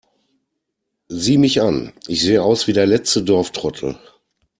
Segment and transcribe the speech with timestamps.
[1.09, 3.99] Sieh mich an, ich sehe aus wie der letzte Dorftrottel!